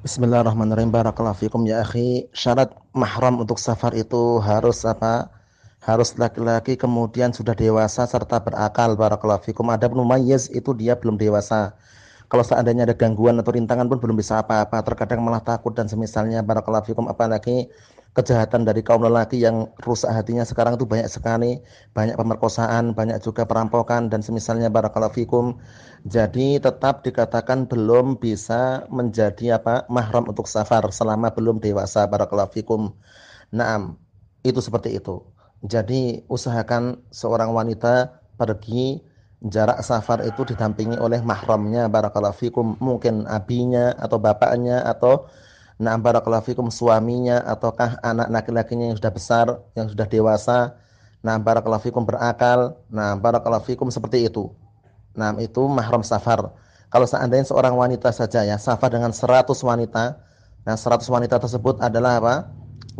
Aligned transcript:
Bismillahirrahmanirrahim. 0.00 0.88
Barakallahu 0.88 1.36
fikum 1.36 1.60
ya 1.68 1.84
akhi. 1.84 2.24
Syarat 2.32 2.72
mahram 2.96 3.36
untuk 3.36 3.60
safar 3.60 3.92
itu 3.92 4.40
harus 4.40 4.80
apa? 4.88 5.28
Harus 5.84 6.16
laki-laki 6.16 6.72
kemudian 6.72 7.36
sudah 7.36 7.52
dewasa 7.52 8.08
serta 8.08 8.40
berakal. 8.40 8.96
Barakallahu 8.96 9.44
fikum. 9.44 9.68
Ada 9.68 9.92
mumayyiz 9.92 10.48
itu 10.56 10.72
dia 10.72 10.96
belum 10.96 11.20
dewasa. 11.20 11.76
Kalau 12.32 12.40
seandainya 12.40 12.88
ada 12.88 12.96
gangguan 12.96 13.36
atau 13.44 13.52
rintangan 13.52 13.92
pun 13.92 14.00
belum 14.00 14.16
bisa 14.16 14.40
apa-apa. 14.40 14.80
Terkadang 14.80 15.20
malah 15.20 15.44
takut 15.44 15.76
dan 15.76 15.84
semisalnya 15.84 16.40
barakallahu 16.40 16.88
fikum 16.88 17.04
apalagi 17.04 17.68
kejahatan 18.10 18.66
dari 18.66 18.82
kaum 18.82 19.06
lelaki 19.06 19.38
yang 19.38 19.70
rusak 19.86 20.10
hatinya 20.10 20.42
sekarang 20.42 20.74
itu 20.74 20.82
banyak 20.82 21.06
sekali, 21.06 21.62
banyak 21.94 22.18
pemerkosaan, 22.18 22.90
banyak 22.90 23.22
juga 23.22 23.46
perampokan 23.46 24.10
dan 24.10 24.20
semisalnya 24.20 24.66
barakallahu 24.66 25.14
fikum. 25.14 25.54
Jadi 26.02 26.58
tetap 26.58 27.06
dikatakan 27.06 27.70
belum 27.70 28.18
bisa 28.18 28.88
menjadi 28.90 29.62
apa? 29.62 29.86
mahram 29.86 30.26
untuk 30.26 30.50
safar 30.50 30.82
selama 30.90 31.30
belum 31.30 31.62
dewasa 31.62 32.10
barakallahu 32.10 32.50
fikum. 32.50 32.90
Naam, 33.54 33.94
itu 34.42 34.58
seperti 34.58 34.98
itu. 34.98 35.22
Jadi 35.62 36.24
usahakan 36.26 37.04
seorang 37.14 37.52
wanita 37.54 38.18
pergi 38.34 39.04
jarak 39.44 39.80
safar 39.86 40.24
itu 40.26 40.44
didampingi 40.44 40.98
oleh 40.98 41.22
mahramnya 41.22 41.86
barakallahu 41.86 42.36
fikum, 42.36 42.74
mungkin 42.82 43.24
abinya 43.30 43.94
atau 43.96 44.18
bapaknya 44.18 44.82
atau 44.84 45.30
Nah, 45.80 45.96
barakallahu 45.96 46.44
fikum 46.44 46.68
suaminya 46.68 47.40
ataukah 47.40 48.04
anak 48.04 48.28
laki-lakinya 48.28 48.92
yang 48.92 49.00
sudah 49.00 49.12
besar, 49.16 49.46
yang 49.72 49.88
sudah 49.88 50.04
dewasa. 50.04 50.76
Nah, 51.24 51.40
barakallahu 51.40 51.80
fikum 51.88 52.04
berakal. 52.04 52.76
Nah, 52.92 53.16
barakallahu 53.16 53.64
fikum 53.64 53.88
seperti 53.88 54.28
itu. 54.28 54.52
Nah, 55.16 55.32
itu 55.40 55.64
mahram 55.64 56.04
safar. 56.04 56.52
Kalau 56.92 57.08
seandainya 57.08 57.48
seorang 57.48 57.72
wanita 57.72 58.12
saja 58.12 58.44
ya, 58.44 58.60
safar 58.60 58.92
dengan 58.92 59.08
100 59.16 59.56
wanita. 59.64 60.20
Nah, 60.68 60.76
100 60.76 61.08
wanita 61.08 61.40
tersebut 61.40 61.80
adalah 61.80 62.20
apa? 62.20 62.34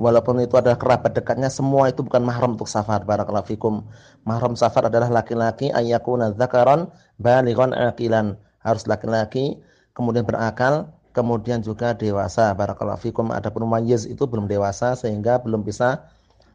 Walaupun 0.01 0.41
itu 0.41 0.57
adalah 0.57 0.81
kerabat 0.81 1.13
dekatnya, 1.13 1.53
semua 1.53 1.93
itu 1.93 2.01
bukan 2.01 2.25
mahram 2.25 2.57
untuk 2.57 2.65
safar. 2.65 3.05
Barakallahu 3.05 3.45
fikum. 3.45 3.85
Mahram 4.25 4.57
safar 4.57 4.89
adalah 4.89 5.13
laki-laki 5.13 5.69
ayyakuna 5.69 6.33
dzakaran 6.33 6.89
balighan 7.21 7.77
aqilan. 7.77 8.41
Harus 8.65 8.89
laki-laki 8.89 9.61
kemudian 9.93 10.25
berakal 10.25 10.89
kemudian 11.17 11.61
juga 11.61 11.95
dewasa. 11.95 12.53
Barakallahu 12.55 13.01
fikum. 13.01 13.31
Adapun 13.35 13.67
mayyiz 13.67 14.07
itu 14.07 14.27
belum 14.27 14.47
dewasa 14.47 14.95
sehingga 14.95 15.43
belum 15.43 15.67
bisa 15.67 16.07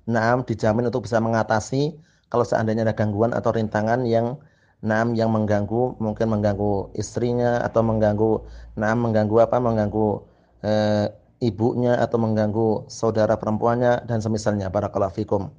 naam 0.06 0.46
dijamin 0.46 0.88
untuk 0.88 1.10
bisa 1.10 1.18
mengatasi 1.18 1.98
kalau 2.30 2.46
seandainya 2.46 2.86
ada 2.90 2.96
gangguan 2.98 3.32
atau 3.34 3.54
rintangan 3.54 4.06
yang 4.06 4.38
naam 4.86 5.18
yang 5.18 5.34
mengganggu, 5.34 5.98
mungkin 5.98 6.28
mengganggu 6.30 6.94
istrinya 6.94 7.64
atau 7.64 7.82
mengganggu 7.82 8.44
naam 8.78 9.02
mengganggu 9.02 9.50
apa? 9.50 9.58
mengganggu 9.58 10.08
e, 10.62 10.74
ibunya 11.42 11.98
atau 11.98 12.22
mengganggu 12.22 12.90
saudara 12.92 13.40
perempuannya 13.40 14.06
dan 14.06 14.20
semisalnya. 14.22 14.70
Barakallahu 14.70 15.16
fikum. 15.16 15.50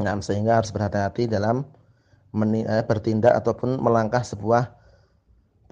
Naam 0.00 0.20
sehingga 0.24 0.60
harus 0.60 0.72
berhati-hati 0.72 1.28
dalam 1.28 1.64
meni, 2.32 2.64
eh, 2.64 2.82
bertindak 2.84 3.36
ataupun 3.44 3.78
melangkah 3.78 4.24
sebuah 4.24 4.81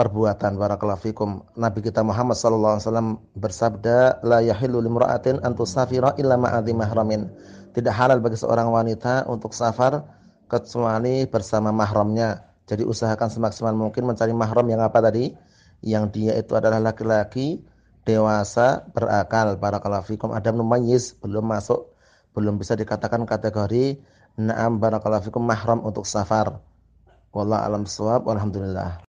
perbuatan 0.00 0.56
barakallahu. 0.56 1.44
Nabi 1.60 1.78
kita 1.84 2.00
Muhammad 2.00 2.40
sallallahu 2.40 2.80
alaihi 2.80 2.86
wasallam 2.88 3.08
bersabda, 3.36 4.24
"La 4.24 4.40
yahillu 4.40 4.80
limra'atin 4.80 5.44
an 5.44 5.52
tusafira 5.52 6.16
illa 6.16 6.40
ma'adhi 6.40 6.72
mahramin." 6.72 7.28
Tidak 7.76 7.92
halal 7.92 8.24
bagi 8.24 8.40
seorang 8.40 8.72
wanita 8.72 9.28
untuk 9.28 9.52
safar 9.52 10.00
kecuali 10.48 11.28
bersama 11.28 11.68
mahramnya. 11.68 12.48
Jadi 12.64 12.88
usahakan 12.88 13.28
semaksimal 13.28 13.76
mungkin 13.76 14.08
mencari 14.08 14.32
mahram 14.32 14.64
yang 14.72 14.80
apa 14.80 15.04
tadi? 15.04 15.36
Yang 15.84 16.04
dia 16.16 16.32
itu 16.40 16.56
adalah 16.56 16.80
laki-laki 16.80 17.60
dewasa 18.08 18.88
berakal. 18.96 19.60
Barakallahu 19.60 20.08
fikum. 20.08 20.32
Ada 20.32 20.50
mumayyiz 20.50 21.12
belum 21.20 21.44
masuk 21.44 21.92
belum 22.34 22.62
bisa 22.62 22.78
dikatakan 22.78 23.26
kategori 23.26 23.98
na'am 24.38 24.78
barakallahu 24.78 25.28
fikum 25.28 25.44
mahram 25.44 25.82
untuk 25.82 26.06
safar. 26.06 26.62
Wallahu 27.34 27.62
alam 27.62 27.82
shawab. 27.86 28.26
Alhamdulillah. 28.26 29.09